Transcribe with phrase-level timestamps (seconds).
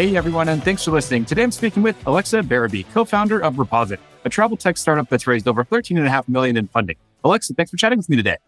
[0.00, 1.26] Hey everyone, and thanks for listening.
[1.26, 5.46] Today I'm speaking with Alexa Berube, co-founder of Reposite, a travel tech startup that's raised
[5.46, 6.96] over 13.5 million in funding.
[7.22, 8.38] Alexa, thanks for chatting with me today.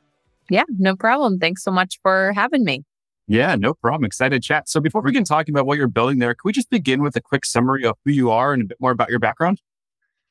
[0.48, 1.38] Yeah, no problem.
[1.38, 2.84] Thanks so much for having me.
[3.28, 4.06] Yeah, no problem.
[4.06, 4.66] Excited to chat.
[4.66, 7.16] So before we begin talking about what you're building there, can we just begin with
[7.16, 9.60] a quick summary of who you are and a bit more about your background?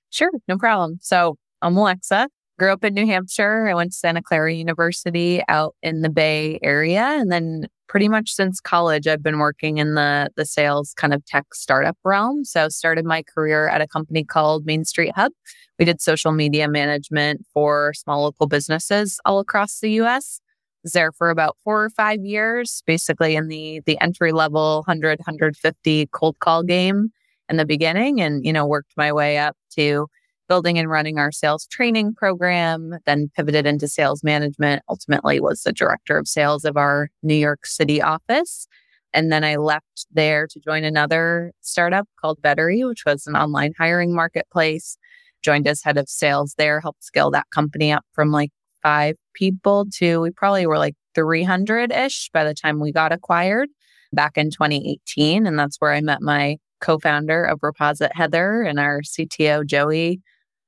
[0.10, 0.98] Sure, no problem.
[1.04, 2.30] So I'm Alexa.
[2.58, 3.68] Grew up in New Hampshire.
[3.68, 7.04] I went to Santa Clara University out in the Bay Area.
[7.04, 11.26] And then pretty much since college, I've been working in the, the sales kind of
[11.26, 12.46] tech startup realm.
[12.46, 15.34] So started my career at a company called Main Street Hub.
[15.78, 20.40] We did social media management for small local businesses all across the US.
[20.84, 25.20] Was there for about four or five years, basically in the the entry level 100,
[25.20, 27.10] 150 cold call game
[27.50, 30.08] in the beginning and, you know, worked my way up to
[30.52, 35.72] building and running our sales training program, then pivoted into sales management, ultimately was the
[35.72, 38.68] director of sales of our New York City office.
[39.14, 43.72] And then I left there to join another startup called Vettery, which was an online
[43.80, 44.98] hiring marketplace.
[45.42, 48.52] Joined as head of sales there, helped scale that company up from like
[48.84, 53.70] five people to we probably were like 300 ish by the time we got acquired
[54.12, 55.48] back in 2018.
[55.48, 60.20] And that's where I met my co founder of Reposite, Heather, and our CTO, Joey.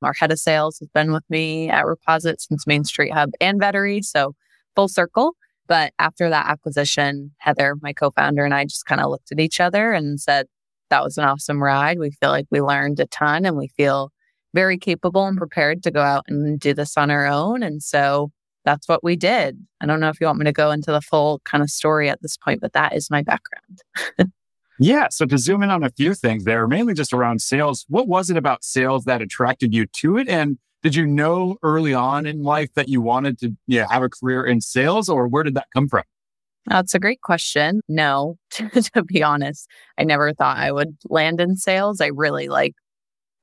[0.04, 3.60] Our head of sales has been with me at Reposite since Main Street Hub and
[3.60, 4.04] Vettery.
[4.04, 4.34] So
[4.76, 5.36] full circle.
[5.68, 9.40] But after that acquisition, Heather, my co founder, and I just kind of looked at
[9.40, 10.48] each other and said,
[10.90, 11.98] that was an awesome ride.
[11.98, 14.12] We feel like we learned a ton and we feel
[14.54, 17.64] very capable and prepared to go out and do this on our own.
[17.64, 18.32] And so
[18.66, 19.58] that's what we did.
[19.82, 22.10] I don't know if you want me to go into the full kind of story
[22.10, 24.32] at this point, but that is my background.
[24.80, 25.08] Yeah.
[25.12, 28.30] So to zoom in on a few things there, mainly just around sales, what was
[28.30, 30.28] it about sales that attracted you to it?
[30.28, 34.10] And did you know early on in life that you wanted to yeah, have a
[34.10, 36.04] career in sales or where did that come from?
[36.66, 37.82] That's a great question.
[37.88, 39.68] No, to be honest,
[39.98, 42.02] I never thought I would land in sales.
[42.02, 42.74] I really like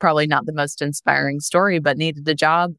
[0.00, 2.72] probably not the most inspiring story, but needed a job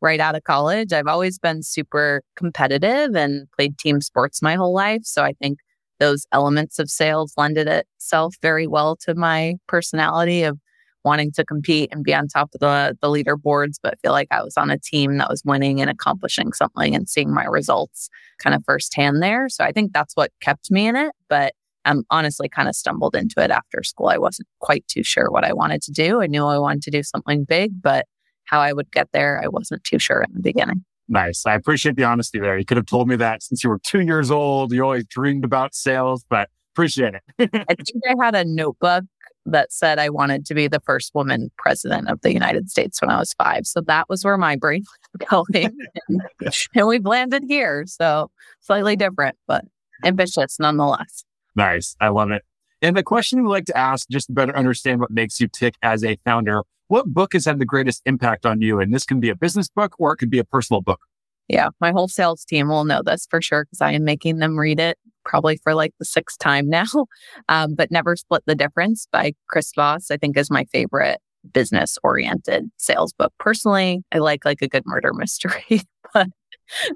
[0.00, 0.92] right out of college.
[0.92, 5.02] I've always been super competitive and played team sports my whole life.
[5.04, 5.58] So I think
[6.00, 10.58] those elements of sales lended itself very well to my personality of
[11.04, 14.42] wanting to compete and be on top of the the leaderboards but feel like I
[14.42, 18.56] was on a team that was winning and accomplishing something and seeing my results kind
[18.56, 19.48] of firsthand there.
[19.48, 21.52] So I think that's what kept me in it but
[21.86, 24.08] I'm honestly kind of stumbled into it after school.
[24.08, 26.22] I wasn't quite too sure what I wanted to do.
[26.22, 28.06] I knew I wanted to do something big but
[28.44, 31.44] how I would get there I wasn't too sure in the beginning Nice.
[31.46, 32.58] I appreciate the honesty there.
[32.58, 34.72] You could have told me that since you were two years old.
[34.72, 37.22] You always dreamed about sales, but appreciate it.
[37.68, 39.04] I think I had a notebook
[39.46, 43.10] that said I wanted to be the first woman president of the United States when
[43.10, 43.66] I was five.
[43.66, 44.84] So that was where my brain
[45.18, 45.76] was going.
[46.08, 46.22] and,
[46.74, 47.84] and we've landed here.
[47.86, 49.64] So slightly different, but
[50.04, 51.24] ambitious nonetheless.
[51.54, 51.96] Nice.
[52.00, 52.42] I love it.
[52.84, 55.76] And the question we like to ask, just to better understand what makes you tick
[55.80, 58.78] as a founder, what book has had the greatest impact on you?
[58.78, 61.00] And this can be a business book or it could be a personal book.
[61.48, 64.58] Yeah, my whole sales team will know this for sure because I am making them
[64.58, 67.06] read it probably for like the sixth time now.
[67.48, 71.22] Um, but Never Split the Difference by Chris Voss, I think is my favorite
[71.54, 73.32] business oriented sales book.
[73.38, 75.80] Personally, I like like a good murder mystery,
[76.12, 76.26] but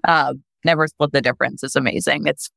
[0.07, 2.27] um, Never Split the Difference is amazing.
[2.27, 2.51] It's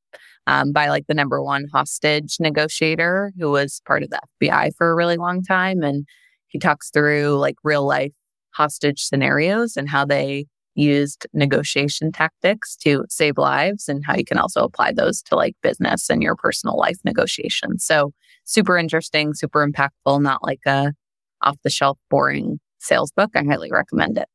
[0.48, 4.92] um, by like the number one hostage negotiator who was part of the FBI for
[4.92, 5.82] a really long time.
[5.82, 6.06] And
[6.48, 8.12] he talks through like real life
[8.54, 14.38] hostage scenarios and how they used negotiation tactics to save lives and how you can
[14.38, 17.84] also apply those to like business and your personal life negotiations.
[17.84, 18.14] So
[18.46, 20.94] super interesting, super impactful, not like a
[21.42, 23.32] off the shelf boring sales book.
[23.36, 24.28] I highly recommend it.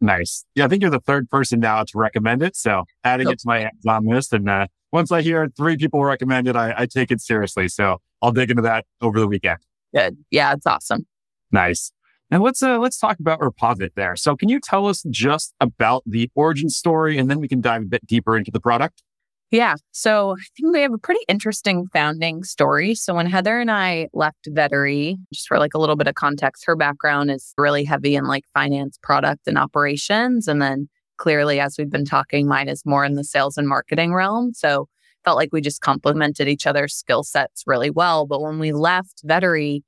[0.00, 0.44] Nice.
[0.54, 2.56] Yeah, I think you're the third person now to recommend it.
[2.56, 4.32] So adding it to my Amazon list.
[4.32, 7.68] And uh, once I hear three people recommend it, I, I take it seriously.
[7.68, 9.58] So I'll dig into that over the weekend.
[9.94, 10.16] Good.
[10.30, 11.06] Yeah, it's awesome.
[11.50, 11.92] Nice.
[12.30, 14.16] And let's uh, let's talk about Reposite there.
[14.16, 17.82] So can you tell us just about the origin story and then we can dive
[17.82, 19.02] a bit deeper into the product?
[19.50, 19.74] Yeah.
[19.90, 22.94] So I think we have a pretty interesting founding story.
[22.94, 26.64] So when Heather and I left Vettery, just for like a little bit of context,
[26.64, 30.48] her background is really heavy in like finance, product, and operations.
[30.48, 30.88] And then
[31.22, 34.52] clearly, as we've been talking, mine is more in the sales and marketing realm.
[34.52, 34.88] So
[35.24, 38.26] felt like we just complemented each other's skill sets really well.
[38.26, 39.82] But when we left Vettery,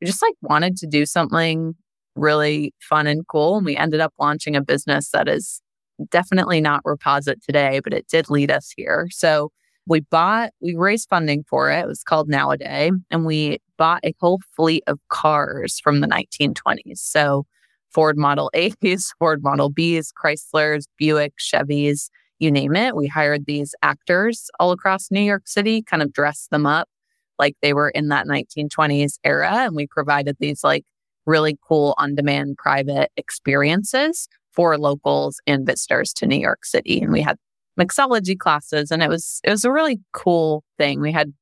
[0.00, 1.74] we just like wanted to do something
[2.16, 3.56] really fun and cool.
[3.56, 5.62] And we ended up launching a business that is
[6.10, 9.06] definitely not Reposite today, but it did lead us here.
[9.12, 9.52] So
[9.86, 11.82] we bought, we raised funding for it.
[11.82, 12.90] It was called Nowaday.
[13.12, 16.98] And we bought a whole fleet of cars from the 1920s.
[16.98, 17.46] So
[17.92, 22.08] Ford Model A's, Ford Model B's, Chryslers, Buick, Chevys,
[22.38, 22.96] you name it.
[22.96, 26.88] We hired these actors all across New York City, kind of dressed them up
[27.38, 29.50] like they were in that 1920s era.
[29.50, 30.84] And we provided these like
[31.26, 37.00] really cool on demand private experiences for locals and visitors to New York City.
[37.00, 37.36] And we had
[37.78, 41.00] mixology classes and it was it was a really cool thing.
[41.00, 41.32] We had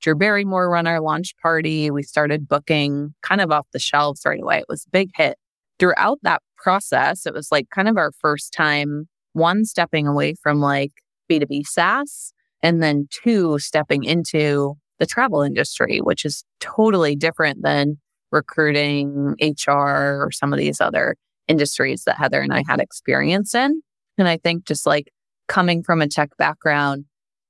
[0.00, 1.90] Drew Barrymore run our launch party.
[1.90, 4.58] We started booking kind of off the shelves right away.
[4.58, 5.38] It was a big hit.
[5.78, 10.60] Throughout that process, it was like kind of our first time, one, stepping away from
[10.60, 10.90] like
[11.30, 12.32] B2B SaaS,
[12.62, 17.98] and then two, stepping into the travel industry, which is totally different than
[18.32, 21.16] recruiting, HR, or some of these other
[21.46, 23.80] industries that Heather and I had experience in.
[24.18, 25.10] And I think just like
[25.46, 27.04] coming from a tech background,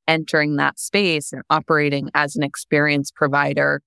[0.06, 3.82] entering that space and operating as an experience provider,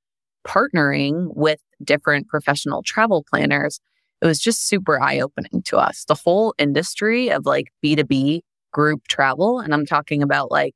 [0.46, 3.80] partnering with different professional travel planners,
[4.22, 6.06] it was just super eye opening to us.
[6.06, 8.42] The whole industry of like B2B
[8.72, 10.76] group travel, and I'm talking about like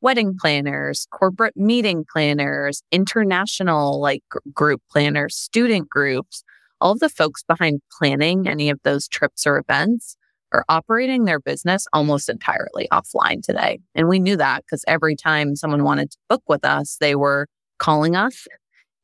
[0.00, 6.42] wedding planners, corporate meeting planners, international like group planners, student groups,
[6.80, 10.16] all of the folks behind planning any of those trips or events
[10.52, 13.78] are operating their business almost entirely offline today.
[13.94, 17.46] And we knew that because every time someone wanted to book with us, they were
[17.78, 18.46] calling us,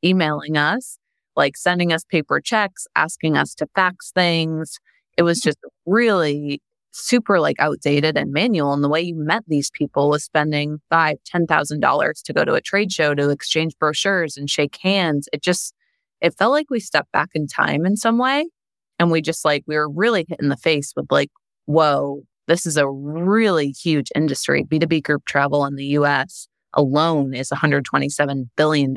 [0.05, 0.99] emailing us,
[1.38, 4.79] like sending us paper checks, asking us to fax things.
[5.17, 6.61] It was just really
[6.93, 8.75] super like outdated and manual.
[8.75, 12.44] And the way you met these people was spending five, ten thousand dollars to go
[12.44, 15.29] to a trade show to exchange brochures and shake hands.
[15.32, 15.73] It just
[16.20, 18.46] it felt like we stepped back in time in some way.
[18.99, 21.31] And we just like, we were really hit in the face with like,
[21.67, 24.64] whoa, this is a really huge industry.
[24.64, 28.94] B2B group travel in the US alone is $127 billion.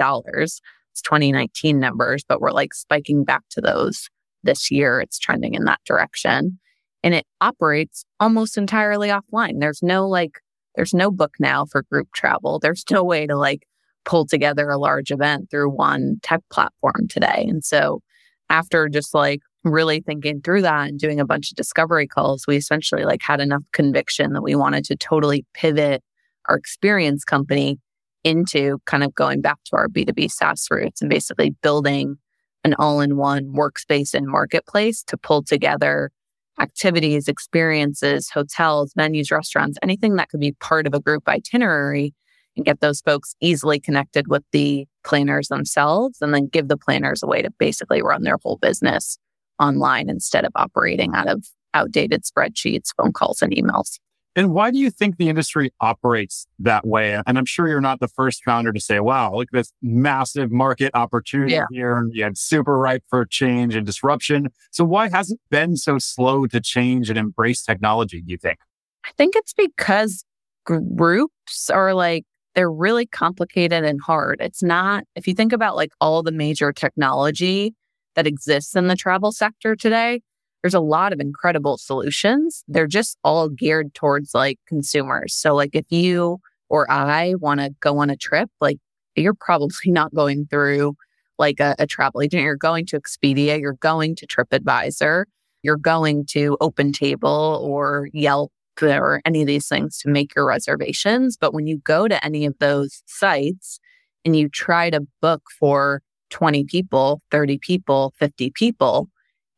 [0.92, 4.10] It's 2019 numbers, but we're like spiking back to those
[4.44, 5.00] this year.
[5.00, 6.60] It's trending in that direction.
[7.04, 9.60] And it operates almost entirely offline.
[9.60, 10.40] There's no like,
[10.76, 12.60] there's no book now for group travel.
[12.60, 13.68] There's no way to like
[14.06, 17.46] pull together a large event through one tech platform today.
[17.48, 18.02] And so
[18.50, 22.58] after just like really thinking through that and doing a bunch of discovery calls, we
[22.58, 26.04] essentially like had enough conviction that we wanted to totally pivot
[26.48, 27.80] our experience company
[28.24, 32.18] into kind of going back to our B2B SaaS roots and basically building
[32.64, 36.12] an all-in-one workspace and marketplace to pull together
[36.60, 42.14] activities, experiences, hotels, venues, restaurants, anything that could be part of a group itinerary
[42.56, 47.24] and get those folks easily connected with the planners themselves and then give the planners
[47.24, 49.18] a way to basically run their whole business
[49.60, 54.00] online instead of operating out of outdated spreadsheets, phone calls, and emails.
[54.36, 57.22] And why do you think the industry operates that way?
[57.28, 60.52] And I'm sure you're not the first founder to say, wow, look at this massive
[60.52, 61.66] market opportunity yeah.
[61.70, 61.98] here.
[61.98, 64.48] And you had super ripe for change and disruption.
[64.72, 68.60] So why hasn't it been so slow to change and embrace technology, do you think?
[69.06, 70.24] I think it's because
[70.66, 72.24] groups are like
[72.56, 74.38] they're really complicated and hard.
[74.40, 77.74] It's not, if you think about like all the major technology
[78.16, 80.22] that exists in the travel sector today,
[80.62, 82.64] there's a lot of incredible solutions.
[82.68, 85.34] They're just all geared towards like consumers.
[85.34, 86.40] So, like, if you
[86.70, 88.78] or I want to go on a trip, like,
[89.16, 90.96] you're probably not going through
[91.40, 92.44] like a, a travel agent.
[92.44, 95.26] You're going to Expedia, you're going to TripAdvisor,
[95.64, 98.52] you're going to OpenTable or Yelp
[98.82, 101.38] or any of these things to make your reservations.
[101.38, 103.80] But when you go to any of those sites
[104.26, 106.02] and you try to book for
[106.32, 109.10] 20 people, 30 people, 50 people,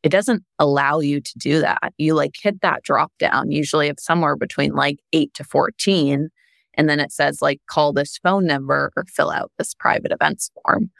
[0.04, 1.94] it doesn't allow you to do that.
[1.96, 6.28] You like hit that drop down, usually of somewhere between like eight to 14.
[6.74, 10.50] And then it says like call this phone number or fill out this private events
[10.62, 10.90] form.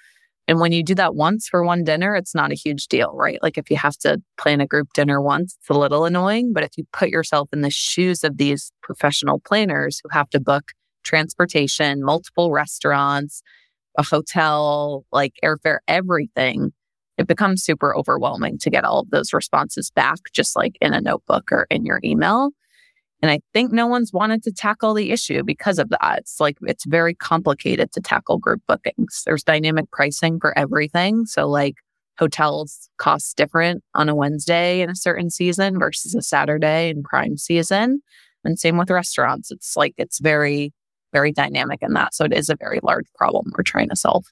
[0.49, 3.39] And when you do that once for one dinner, it's not a huge deal, right?
[3.43, 6.55] Like if you have to plan a group dinner once, it's a little annoying.
[6.55, 10.41] But if you put yourself in the shoes of these professional planners who have to
[10.41, 13.43] book transportation, multiple restaurants,
[13.99, 16.73] a hotel, like airfare, everything,
[17.17, 21.01] it becomes super overwhelming to get all of those responses back, just like in a
[21.01, 22.51] notebook or in your email.
[23.23, 26.19] And I think no one's wanted to tackle the issue because of that.
[26.19, 29.23] It's like it's very complicated to tackle group bookings.
[29.25, 31.25] There's dynamic pricing for everything.
[31.25, 31.77] So, like,
[32.19, 37.39] hotels cost different on a Wednesday in a certain season versus a Saturday in prime
[37.39, 38.03] season.
[38.45, 39.51] And same with restaurants.
[39.51, 40.75] It's like it's very,
[41.13, 42.15] very dynamic in that.
[42.15, 44.27] So, it is a very large problem we're trying to solve.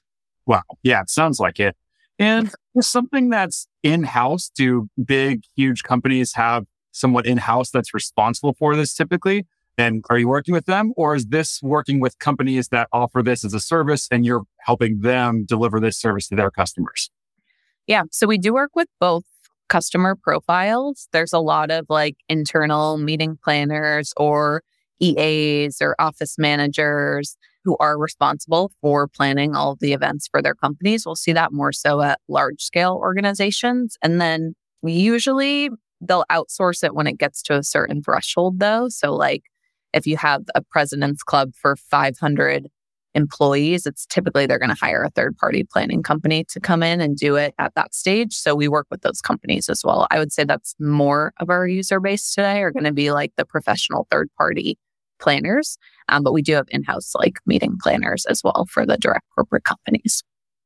[0.45, 0.61] Wow.
[0.83, 1.75] Yeah, it sounds like it.
[2.23, 8.53] And something that's in house, do big, huge companies have someone in house that's responsible
[8.53, 9.45] for this typically?
[9.77, 13.43] And are you working with them or is this working with companies that offer this
[13.43, 17.11] as a service and you're helping them deliver this service to their customers?
[17.87, 18.03] Yeah.
[18.09, 19.25] So we do work with both
[19.67, 21.09] customer profiles.
[21.11, 24.63] There's a lot of like internal meeting planners or
[25.01, 30.55] EAs or office managers who are responsible for planning all of the events for their
[30.55, 31.05] companies.
[31.05, 33.97] We'll see that more so at large scale organizations.
[34.01, 35.69] And then we usually
[36.01, 38.89] they'll outsource it when it gets to a certain threshold though.
[38.89, 39.43] So like
[39.93, 42.67] if you have a president's club for 500
[43.15, 46.99] employees, it's typically they're going to hire a third party planning company to come in
[46.99, 48.33] and do it at that stage.
[48.33, 50.07] So we work with those companies as well.
[50.09, 53.31] I would say that's more of our user base today are going to be like
[53.37, 54.77] the professional third party
[55.23, 55.77] planners.
[56.09, 59.25] Um, but we do have in house like meeting planners as well for the direct
[59.33, 60.23] corporate companies.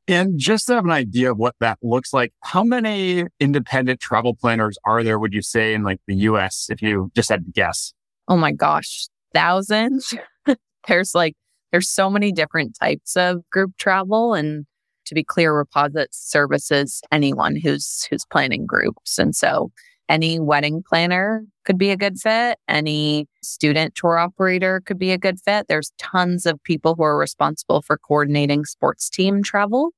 [0.08, 4.34] And just to have an idea of what that looks like, how many independent travel
[4.34, 7.52] planners are there, would you say, in like the US, if you just had to
[7.52, 7.94] guess?
[8.30, 10.14] Oh my gosh, thousands.
[10.88, 11.36] there's like,
[11.72, 14.34] there's so many different types of group travel.
[14.34, 14.66] And
[15.08, 19.18] to be clear, Reposite services anyone who's who's planning groups.
[19.18, 19.72] And so
[20.10, 22.58] any wedding planner could be a good fit.
[22.68, 25.68] Any student tour operator could be a good fit.
[25.68, 29.92] There's tons of people who are responsible for coordinating sports team travel.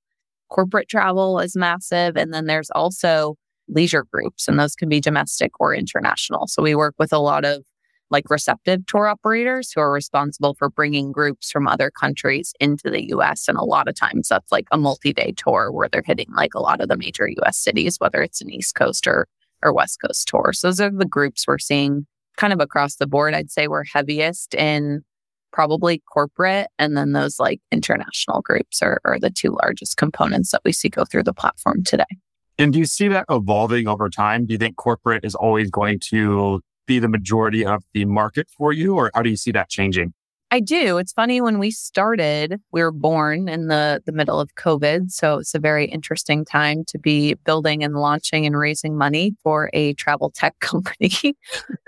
[0.50, 2.18] Corporate travel is massive.
[2.18, 3.36] And then there's also
[3.68, 6.48] leisure groups, and those can be domestic or international.
[6.48, 7.64] So we work with a lot of
[8.12, 13.10] like receptive tour operators who are responsible for bringing groups from other countries into the
[13.10, 13.48] US.
[13.48, 16.56] And a lot of times that's like a multi day tour where they're hitting like
[16.56, 19.28] a lot of the major US cities, whether it's an East Coast or
[19.64, 20.62] or West Coast tours.
[20.62, 22.06] Those are the groups we're seeing
[22.38, 23.34] kind of across the board.
[23.34, 25.04] I'd say we're heaviest in
[25.52, 30.62] probably corporate and then those like international groups are, are the two largest components that
[30.64, 32.06] we see go through the platform today.
[32.58, 34.46] And do you see that evolving over time?
[34.46, 38.74] Do you think corporate is always going to be the majority of the market for
[38.74, 40.14] you, or how do you see that changing?
[40.52, 40.98] I do.
[40.98, 45.12] It's funny when we started, we were born in the, the middle of COVID.
[45.12, 49.70] So it's a very interesting time to be building and launching and raising money for
[49.74, 51.36] a travel tech company.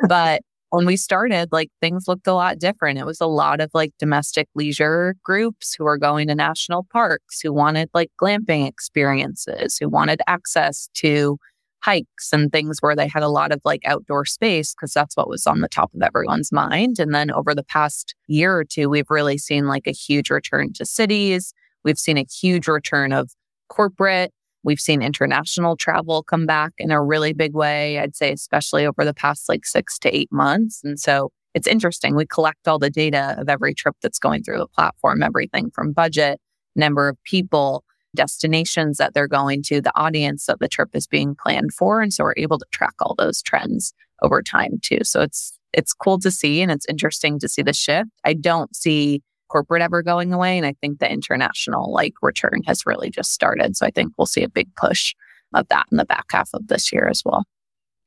[0.07, 2.99] but when we started, like things looked a lot different.
[2.99, 7.41] It was a lot of like domestic leisure groups who were going to national parks,
[7.41, 11.37] who wanted like glamping experiences, who wanted access to
[11.81, 15.27] hikes and things where they had a lot of like outdoor space because that's what
[15.27, 16.99] was on the top of everyone's mind.
[16.99, 20.73] And then over the past year or two, we've really seen like a huge return
[20.73, 21.53] to cities.
[21.83, 23.31] We've seen a huge return of
[23.69, 24.31] corporate.
[24.63, 29.03] We've seen international travel come back in a really big way, I'd say, especially over
[29.03, 30.81] the past like six to eight months.
[30.83, 32.15] And so it's interesting.
[32.15, 35.93] We collect all the data of every trip that's going through the platform, everything from
[35.93, 36.39] budget,
[36.75, 37.83] number of people,
[38.15, 42.01] destinations that they're going to, the audience that the trip is being planned for.
[42.01, 44.99] And so we're able to track all those trends over time too.
[45.03, 48.09] So it's it's cool to see and it's interesting to see the shift.
[48.25, 50.57] I don't see corporate ever going away.
[50.57, 53.75] And I think the international like return has really just started.
[53.75, 55.13] So I think we'll see a big push
[55.53, 57.43] of that in the back half of this year as well.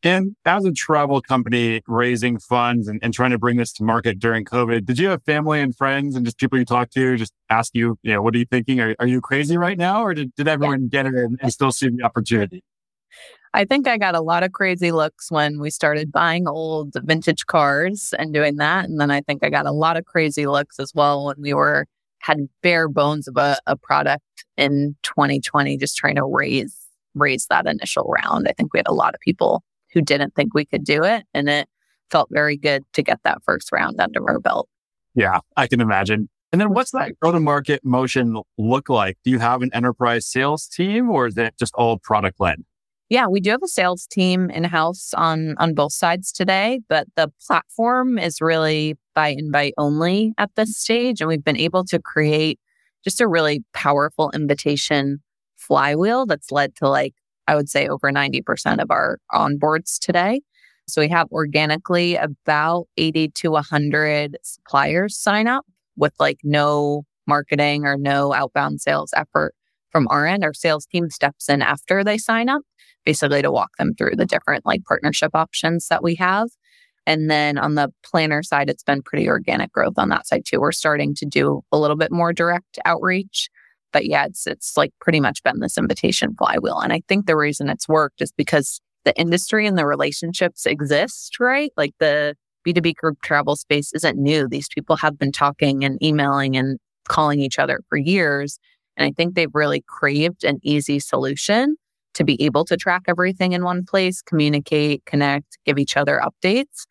[0.04, 4.18] And as a travel company raising funds and, and, trying to bring this to market
[4.18, 7.32] during COVID, did you have family and friends and just people you talk to just
[7.49, 8.80] ask you, you know, what are you thinking?
[8.80, 10.02] Are, are you crazy right now?
[10.02, 12.62] Or did, did everyone get it and, and still see the opportunity?
[13.54, 17.46] I think I got a lot of crazy looks when we started buying old vintage
[17.46, 18.84] cars and doing that.
[18.84, 21.54] And then I think I got a lot of crazy looks as well when we
[21.54, 21.87] were
[22.18, 26.76] had bare bones of a, a product in 2020, just trying to raise
[27.14, 28.49] raise that initial round.
[28.49, 29.62] I think we had a lot of people
[29.95, 31.25] who didn't think we could do it.
[31.33, 31.69] And it
[32.11, 34.69] felt very good to get that first round under our belt.
[35.15, 36.29] Yeah, I can imagine.
[36.53, 39.19] And then what's that go to market motion look like?
[39.25, 42.63] Do you have an enterprise sales team or is it just all product led?
[43.09, 47.07] Yeah, we do have a sales team in house on on both sides today, but
[47.17, 52.01] the platform is really by invite only at this stage and we've been able to
[52.01, 52.59] create
[53.05, 55.23] just a really powerful invitation
[55.57, 57.15] flywheel that's led to like
[57.47, 60.41] I would say over 90% of our onboards today.
[60.87, 65.65] So we have organically about 80 to 100 suppliers sign up
[65.97, 69.55] with like no marketing or no outbound sales effort
[69.91, 70.45] from our end.
[70.45, 72.63] Our sales team steps in after they sign up,
[73.05, 76.49] basically to walk them through the different like partnership options that we have.
[77.07, 80.61] And then on the planner side, it's been pretty organic growth on that side too.
[80.61, 83.51] We're starting to do a little bit more direct outreach
[83.95, 86.81] but yeah, it's it's like pretty much been this invitation flywheel.
[86.81, 91.39] And I think the reason it's worked is because the industry and the relationships exist,
[91.39, 91.71] right?
[91.77, 92.35] Like the
[92.67, 94.49] B2B group travel space isn't new.
[94.49, 98.59] These people have been talking and emailing and calling each other for years.
[98.97, 101.77] And I think they've really craved an easy solution
[102.15, 106.85] to be able to track everything in one place, communicate, connect, give each other updates.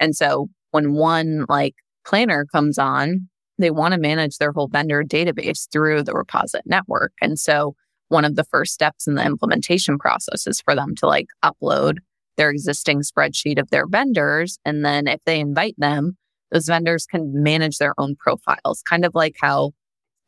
[0.00, 1.74] And so when one like
[2.04, 7.12] planner comes on, they want to manage their whole vendor database through the Reposite network.
[7.20, 7.74] And so
[8.08, 11.98] one of the first steps in the implementation process is for them to like upload
[12.36, 14.58] their existing spreadsheet of their vendors.
[14.64, 16.16] And then if they invite them,
[16.50, 19.72] those vendors can manage their own profiles, kind of like how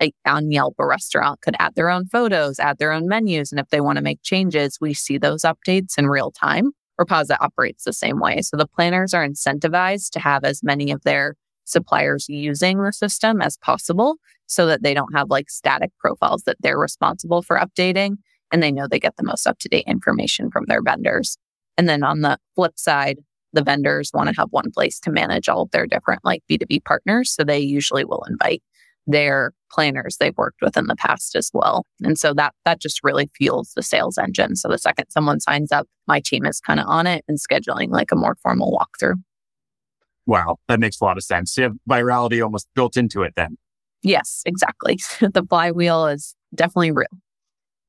[0.01, 3.53] like on Yelp, a restaurant could add their own photos, add their own menus.
[3.53, 6.73] And if they want to make changes, we see those updates in real time.
[6.99, 8.41] Reposite operates the same way.
[8.43, 13.40] So the planners are incentivized to have as many of their suppliers using the system
[13.40, 18.17] as possible so that they don't have like static profiles that they're responsible for updating
[18.52, 21.37] and they know they get the most up to date information from their vendors.
[21.79, 23.19] And then on the flip side,
[23.52, 26.85] the vendors want to have one place to manage all of their different like B2B
[26.85, 27.33] partners.
[27.33, 28.62] So they usually will invite
[29.07, 31.87] their planners they've worked with in the past as well.
[32.02, 34.57] And so that that just really fuels the sales engine.
[34.57, 37.90] So the second someone signs up, my team is kind of on it and scheduling
[37.90, 39.21] like a more formal walkthrough.
[40.31, 41.57] Wow, that makes a lot of sense.
[41.57, 43.59] You have virality almost built into it then.
[44.05, 44.97] Yes, exactly.
[45.21, 47.09] the flywheel is definitely real.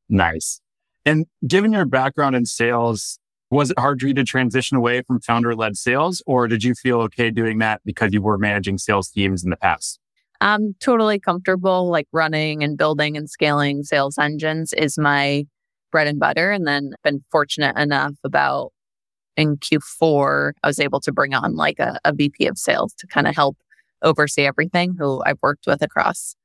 [0.09, 0.59] Nice.
[1.05, 3.19] And given your background in sales,
[3.51, 6.73] was it hard for you to transition away from founder led sales, or did you
[6.73, 9.99] feel okay doing that because you were managing sales teams in the past?
[10.41, 15.45] I'm totally comfortable like running and building and scaling sales engines is my
[15.91, 16.49] bread and butter.
[16.49, 18.71] And then been fortunate enough about
[19.37, 23.07] in Q4, I was able to bring on like a, a VP of sales to
[23.07, 23.57] kind of help
[24.01, 26.35] oversee everything who I've worked with across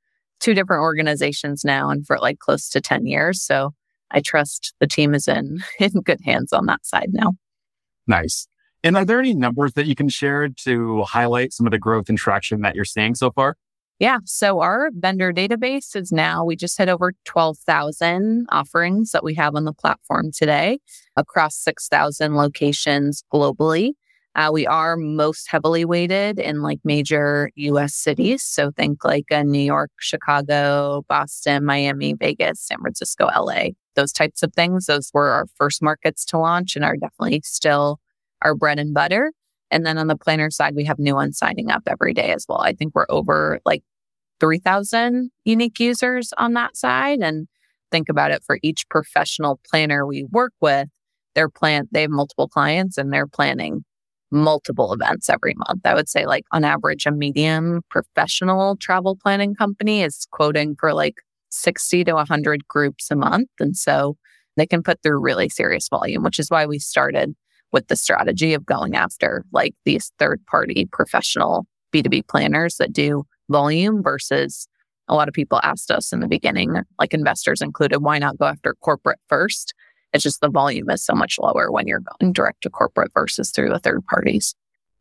[0.41, 3.43] two different organizations now and for like close to 10 years.
[3.43, 3.73] So
[4.11, 7.33] I trust the team is in in good hands on that side now.
[8.07, 8.47] Nice.
[8.85, 12.09] And are there any numbers that you can share to highlight some of the growth
[12.09, 13.57] and traction that you're seeing so far?
[13.99, 14.19] Yeah.
[14.27, 19.55] So our vendor database is now, we just hit over 12,000 offerings that we have
[19.55, 20.81] on the platform today
[21.17, 23.93] across 6,000 locations globally.
[24.35, 28.43] Uh, we are most heavily weighted in like major US cities.
[28.43, 34.43] So think like uh, New York, Chicago, Boston, Miami, Vegas, San Francisco, LA, those types
[34.43, 34.85] of things.
[34.87, 37.99] Those were our first markets to launch and are definitely still
[38.43, 39.33] our bread and butter.
[39.71, 42.47] And then on the planner side, we have new ones signing up every day as
[42.49, 42.61] well.
[42.61, 43.83] I think we're over like
[44.41, 47.21] 3,000 unique users on that side.
[47.21, 47.49] And
[47.91, 50.89] think about it for each professional planner we work with,
[51.35, 53.85] their plan, they have multiple clients and they're planning
[54.31, 55.83] multiple events every month.
[55.85, 60.93] I would say like on average, a medium professional travel planning company is quoting for
[60.93, 61.17] like
[61.51, 63.49] 60 to 100 groups a month.
[63.61, 64.17] And so
[64.57, 67.35] they can put through really serious volume, which is why we started
[67.73, 73.25] with the strategy of going after like these third party professional B2B planners that do
[73.49, 74.69] volume versus
[75.09, 78.47] a lot of people asked us in the beginning, like investors included, why not go
[78.47, 79.73] after corporate first?
[80.13, 83.51] It's just the volume is so much lower when you're going direct to corporate versus
[83.51, 84.55] through the third parties.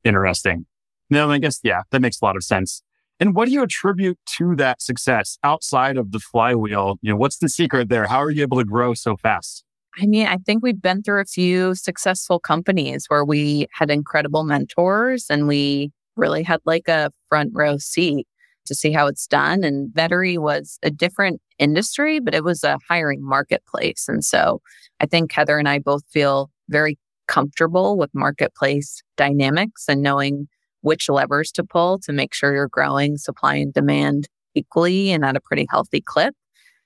[0.04, 0.66] Interesting.
[1.10, 2.82] No, I guess, yeah, that makes a lot of sense.
[3.20, 6.98] And what do you attribute to that success outside of the flywheel?
[7.02, 8.08] You know, what's the secret there?
[8.08, 9.64] How are you able to grow so fast?
[9.98, 14.44] I mean, I think we've been through a few successful companies where we had incredible
[14.44, 18.28] mentors and we really had like a front row seat
[18.66, 19.64] to see how it's done.
[19.64, 24.06] And Vettery was a different industry, but it was a hiring marketplace.
[24.08, 24.62] And so
[25.00, 30.48] I think Heather and I both feel very comfortable with marketplace dynamics and knowing
[30.82, 35.36] which levers to pull to make sure you're growing supply and demand equally and at
[35.36, 36.36] a pretty healthy clip.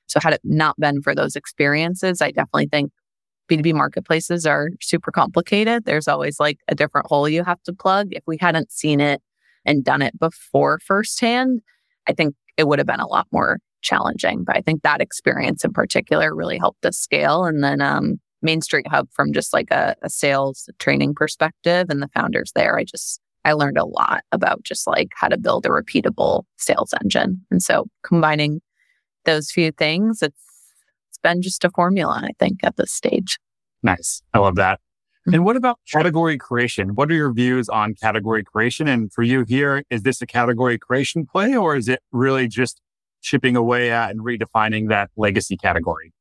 [0.08, 2.92] So, had it not been for those experiences, I definitely think
[3.50, 5.86] B2B marketplaces are super complicated.
[5.86, 8.10] There's always like a different hole you have to plug.
[8.12, 9.22] If we hadn't seen it
[9.66, 11.62] and done it before firsthand,
[12.08, 14.44] I think it would have been a lot more challenging.
[14.44, 17.46] But I think that experience in particular really helped us scale.
[17.46, 22.02] And then um, Main Street Hub from just like a, a sales training perspective and
[22.02, 25.66] the founders there, I just I learned a lot about just like how to build
[25.66, 27.46] a repeatable sales engine.
[27.50, 28.62] And so combining
[29.26, 30.49] those few things, it's it's
[31.22, 33.38] been just a formula, I think, at this stage.
[33.84, 34.22] Nice.
[34.34, 34.80] I love that.
[35.28, 35.36] Mm-hmm.
[35.36, 36.96] And what about category creation?
[36.96, 38.88] What are your views on category creation?
[38.88, 42.82] And for you here, is this a category creation play or is it really just
[43.22, 46.14] chipping away at and redefining that legacy category?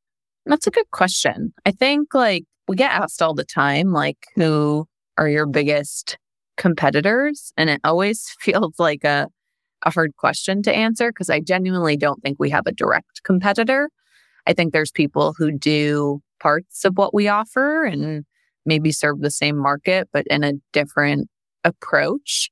[0.46, 1.52] That's a good question.
[1.64, 6.18] I think like we get asked all the time, like, who are your biggest
[6.56, 7.52] competitors?
[7.56, 9.28] And it always feels like a,
[9.84, 13.90] a hard question to answer because I genuinely don't think we have a direct competitor.
[14.48, 18.24] I think there's people who do parts of what we offer and
[18.64, 21.28] maybe serve the same market, but in a different
[21.64, 22.50] approach.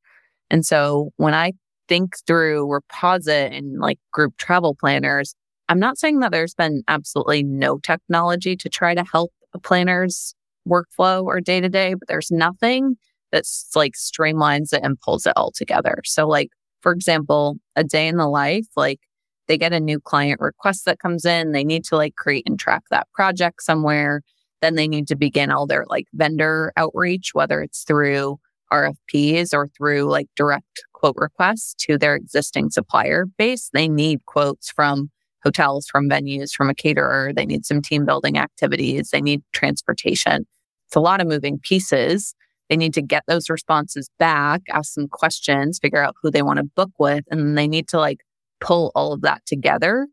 [0.50, 1.52] And so when I
[1.88, 5.34] think through Reposite and like group travel planners,
[5.68, 10.34] I'm not saying that there's been absolutely no technology to try to help a planner's
[10.68, 12.96] workflow or day to day, but there's nothing
[13.32, 16.00] that's like streamlines it and pulls it all together.
[16.04, 19.00] So, like, for example, a day in the life, like
[19.48, 22.58] they get a new client request that comes in, they need to like create and
[22.58, 24.22] track that project somewhere.
[24.62, 28.38] Then they need to begin all their like vendor outreach, whether it's through
[28.72, 33.70] RFPs or through like direct quote requests to their existing supplier base.
[33.72, 35.10] They need quotes from
[35.44, 37.32] hotels, from venues, from a caterer.
[37.32, 39.10] They need some team building activities.
[39.10, 40.46] They need transportation.
[40.86, 42.34] It's a lot of moving pieces.
[42.68, 46.56] They need to get those responses back, ask some questions, figure out who they want
[46.56, 48.18] to book with, and they need to like
[48.60, 50.08] pull all of that together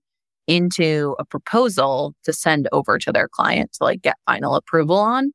[0.48, 5.32] into a proposal to send over to their client to like get final approval on.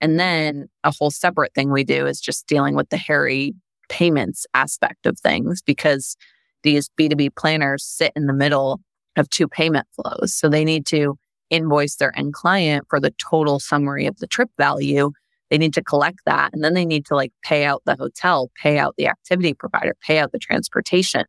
[0.00, 3.54] And then a whole separate thing we do is just dealing with the hairy
[3.88, 6.16] payments aspect of things because
[6.62, 8.80] these B2B planners sit in the middle
[9.16, 10.34] of two payment flows.
[10.34, 11.16] So they need to
[11.50, 15.12] invoice their end client for the total summary of the trip value.
[15.50, 18.50] They need to collect that and then they need to like pay out the hotel,
[18.60, 21.24] pay out the activity provider, pay out the transportation.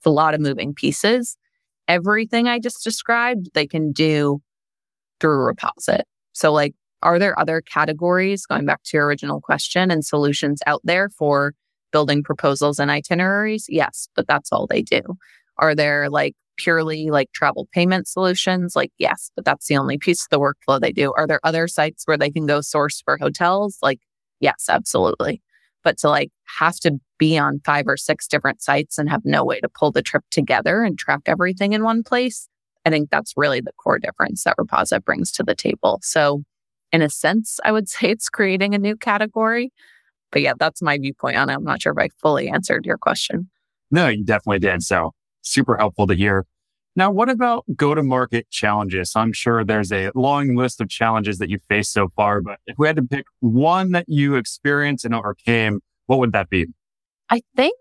[0.00, 1.36] It's a lot of moving pieces.
[1.88, 4.40] Everything I just described, they can do
[5.20, 6.06] through Reposite.
[6.32, 10.80] So, like, are there other categories, going back to your original question, and solutions out
[10.84, 11.52] there for
[11.92, 13.66] building proposals and itineraries?
[13.68, 15.02] Yes, but that's all they do.
[15.58, 18.74] Are there like purely like travel payment solutions?
[18.74, 21.12] Like, yes, but that's the only piece of the workflow they do.
[21.16, 23.78] Are there other sites where they can go source for hotels?
[23.82, 24.00] Like,
[24.40, 25.42] yes, absolutely.
[25.84, 29.44] But to like have to be on five or six different sites and have no
[29.44, 32.48] way to pull the trip together and track everything in one place,
[32.84, 36.00] I think that's really the core difference that Reposite brings to the table.
[36.02, 36.42] So,
[36.90, 39.70] in a sense, I would say it's creating a new category.
[40.32, 41.54] But yeah, that's my viewpoint on it.
[41.54, 43.50] I'm not sure if I fully answered your question.
[43.90, 44.82] No, you definitely did.
[44.82, 46.46] So, super helpful to hear.
[46.96, 49.12] Now, what about go to market challenges?
[49.14, 52.78] I'm sure there's a long list of challenges that you've faced so far, but if
[52.78, 56.66] we had to pick one that you experienced and overcame, what would that be?
[57.30, 57.74] I think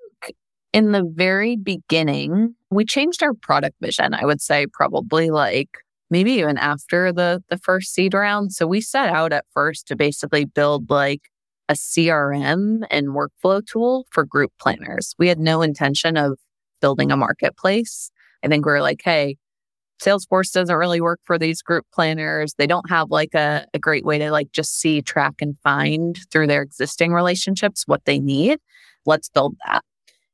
[0.74, 4.14] in the very beginning, we changed our product vision.
[4.14, 5.70] I would say probably like
[6.12, 8.54] maybe even after the the first seed round.
[8.54, 11.22] So we set out at first to basically build like
[11.68, 15.16] a CRM and workflow tool for group planners.
[15.18, 16.40] We had no intention of
[16.82, 18.12] building a marketplace.
[18.44, 19.38] I think we are like, hey,
[20.02, 22.54] Salesforce doesn't really work for these group planners.
[22.58, 26.18] They don't have like a, a great way to like just see, track, and find
[26.32, 28.60] through their existing relationships what they need.
[29.06, 29.84] Let's build that.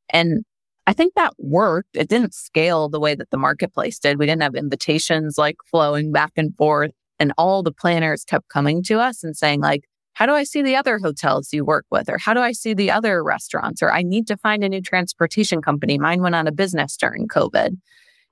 [0.09, 0.43] And
[0.87, 1.95] I think that worked.
[1.95, 4.19] It didn't scale the way that the marketplace did.
[4.19, 6.91] We didn't have invitations like flowing back and forth.
[7.19, 10.61] And all the planners kept coming to us and saying, like, how do I see
[10.61, 12.09] the other hotels you work with?
[12.09, 13.81] Or how do I see the other restaurants?
[13.81, 15.97] Or I need to find a new transportation company.
[15.97, 17.77] Mine went out of business during COVID.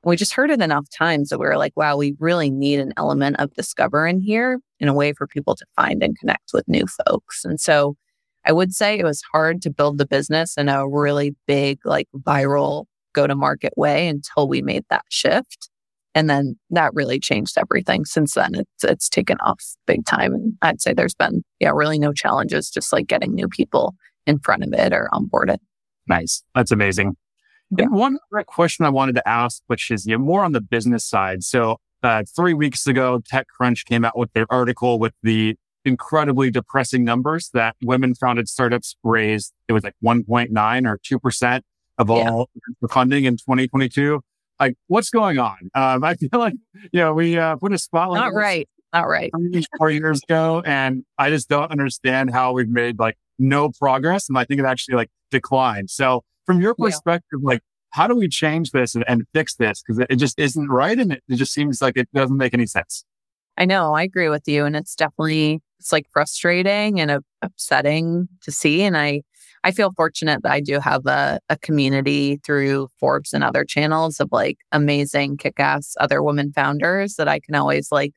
[0.06, 2.94] We just heard it enough times that we were like, wow, we really need an
[2.98, 6.68] element of discover in here in a way for people to find and connect with
[6.68, 7.46] new folks.
[7.46, 7.96] And so
[8.46, 12.08] I would say it was hard to build the business in a really big, like
[12.18, 15.70] viral go to market way until we made that shift.
[16.16, 18.06] And then that really changed everything.
[18.06, 20.34] Since then, it's it's taken off big time.
[20.34, 23.96] And I'd say there's been, yeah, really no challenges, just like getting new people
[24.28, 25.62] in front of it or onboard it.
[26.08, 26.44] Nice.
[26.54, 27.16] That's amazing.
[27.78, 27.88] Yeah.
[27.88, 31.44] One question I wanted to ask, which is you know, more on the business side.
[31.44, 35.56] So uh, three weeks ago, TechCrunch came out with their article with the
[35.86, 39.54] incredibly depressing numbers that women founded startups raised.
[39.68, 41.62] It was like 1.9 or 2%
[41.98, 42.88] of all yeah.
[42.90, 44.22] funding in 2022
[44.60, 45.58] like what's going on?
[45.76, 46.54] Um, I feel like
[46.92, 48.22] you know we uh, put a spotlight.
[48.22, 48.68] Not right.
[48.94, 49.32] Not right.
[49.78, 54.38] Four years ago, and I just don't understand how we've made like no progress, and
[54.38, 55.90] I think it actually like declined.
[55.90, 57.48] So, from your perspective, yeah.
[57.48, 59.82] like how do we change this and, and fix this?
[59.82, 62.54] Because it, it, just isn't right, and it, it just seems like it doesn't make
[62.54, 63.06] any sense.
[63.58, 63.94] I know.
[63.94, 68.82] I agree with you, and it's definitely it's like frustrating and upsetting to see.
[68.82, 69.22] And I
[69.64, 74.20] I feel fortunate that I do have a, a community through Forbes and other channels
[74.20, 78.14] of like amazing kick ass other women founders that I can always like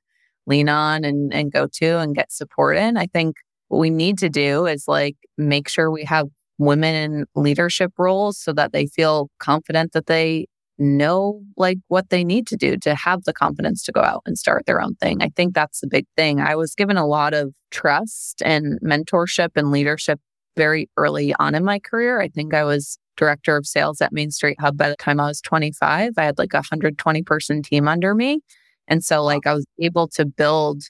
[0.46, 2.96] lean on and, and go to and get support in.
[2.96, 3.36] I think
[3.68, 8.38] what we need to do is like make sure we have women in leadership roles
[8.38, 10.46] so that they feel confident that they
[10.78, 14.38] know like what they need to do to have the confidence to go out and
[14.38, 15.22] start their own thing.
[15.22, 16.40] I think that's the big thing.
[16.40, 20.20] I was given a lot of trust and mentorship and leadership
[20.56, 22.20] very early on in my career.
[22.20, 25.26] I think I was director of sales at Main Street Hub by the time I
[25.26, 26.12] was 25.
[26.16, 28.40] I had like a 120 person team under me.
[28.88, 30.82] And so like I was able to build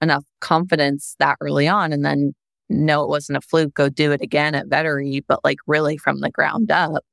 [0.00, 2.34] enough confidence that early on and then
[2.72, 6.20] know it wasn't a fluke, go do it again at Vettery, but like really from
[6.20, 7.04] the ground up,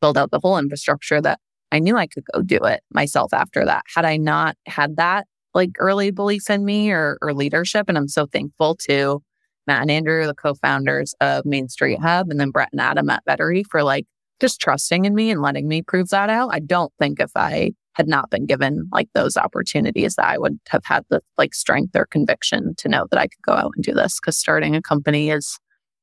[0.00, 1.40] build out the whole infrastructure that
[1.72, 3.84] I knew I could go do it myself after that.
[3.94, 8.08] Had I not had that like early belief in me or, or leadership, and I'm
[8.08, 9.22] so thankful to
[9.66, 13.24] Matt and Andrew, the co-founders of Main Street Hub, and then Brett and Adam at
[13.26, 14.06] Vettery for like
[14.40, 16.50] just trusting in me and letting me prove that out.
[16.52, 20.58] I don't think if I had not been given like those opportunities that I would
[20.68, 23.84] have had the like strength or conviction to know that I could go out and
[23.84, 25.58] do this because starting a company is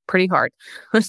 [0.08, 0.52] pretty hard.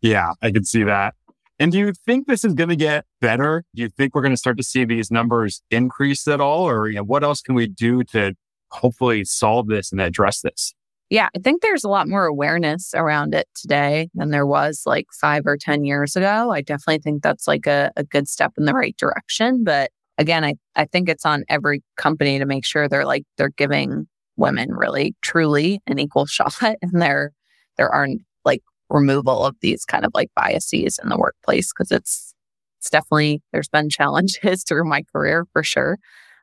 [0.00, 1.14] yeah, I can see that.
[1.58, 3.64] And do you think this is going to get better?
[3.74, 6.68] Do you think we're going to start to see these numbers increase at all?
[6.68, 8.34] Or you know, what else can we do to
[8.70, 10.74] hopefully solve this and address this?
[11.08, 15.06] Yeah, I think there's a lot more awareness around it today than there was like
[15.20, 16.50] five or 10 years ago.
[16.50, 19.62] I definitely think that's like a, a good step in the right direction.
[19.62, 23.50] But again, I, I think it's on every company to make sure they're like, they're
[23.50, 27.30] giving women really truly an equal shot and there,
[27.76, 32.34] there aren't like removal of these kind of like biases in the workplace because it's,
[32.80, 35.98] it's definitely, there's been challenges through my career for sure.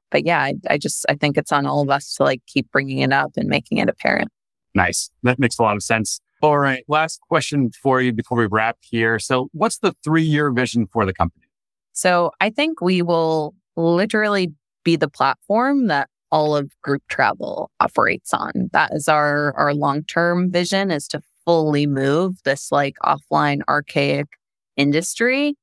[0.10, 2.72] But yeah, I, I just, I think it's on all of us to like keep
[2.72, 4.32] bringing it up and making it apparent.
[4.76, 5.10] Nice.
[5.24, 6.20] That makes a lot of sense.
[6.42, 6.84] All right.
[6.88, 9.18] Last question for you before we wrap here.
[9.20, 11.46] So, what's the three year vision for the company?
[11.94, 18.34] So, I think we will literally be the platform that all of group travel operates
[18.34, 18.52] on.
[18.74, 24.28] That is our, our long term vision is to fully move this like offline archaic
[24.76, 25.56] industry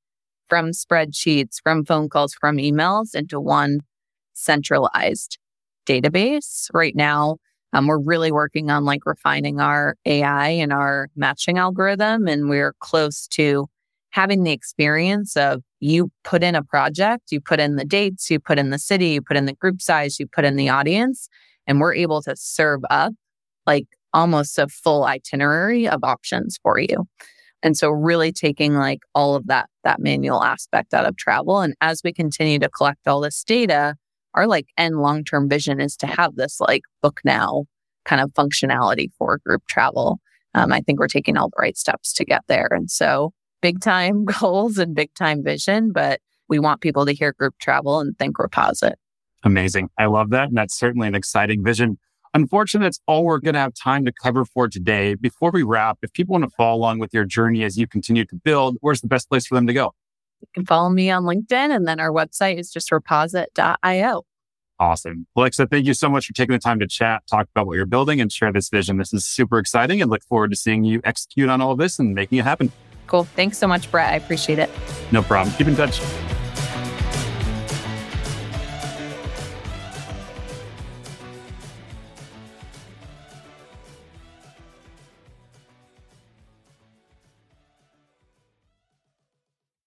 [0.48, 3.80] from spreadsheets, from phone calls, from emails into one
[4.32, 5.38] centralized
[5.86, 6.68] database.
[6.72, 7.36] Right now,
[7.72, 12.26] um, we're really working on like refining our AI and our matching algorithm.
[12.26, 13.66] And we're close to
[14.10, 18.40] having the experience of you put in a project, you put in the dates, you
[18.40, 21.28] put in the city, you put in the group size, you put in the audience,
[21.66, 23.12] and we're able to serve up
[23.66, 27.06] like almost a full itinerary of options for you.
[27.62, 31.74] And so really taking like all of that that manual aspect out of travel and
[31.80, 33.94] as we continue to collect all this data,
[34.34, 37.64] our like end long term vision is to have this like book now
[38.04, 40.18] kind of functionality for group travel.
[40.54, 42.68] Um, I think we're taking all the right steps to get there.
[42.70, 47.32] And so big time goals and big time vision, but we want people to hear
[47.32, 48.98] group travel and think Reposite.
[49.42, 49.88] Amazing.
[49.96, 50.48] I love that.
[50.48, 51.98] And that's certainly an exciting vision.
[52.34, 55.14] Unfortunately, that's all we're going to have time to cover for today.
[55.14, 58.24] Before we wrap, if people want to follow along with your journey as you continue
[58.26, 59.94] to build, where's the best place for them to go?
[60.40, 64.22] You can follow me on LinkedIn, and then our website is just reposite.io.
[64.78, 65.26] Awesome.
[65.36, 67.84] Alexa, thank you so much for taking the time to chat, talk about what you're
[67.84, 68.96] building, and share this vision.
[68.96, 71.98] This is super exciting and look forward to seeing you execute on all of this
[71.98, 72.72] and making it happen.
[73.06, 73.24] Cool.
[73.24, 74.10] Thanks so much, Brett.
[74.12, 74.70] I appreciate it.
[75.12, 75.54] No problem.
[75.56, 76.00] Keep in touch.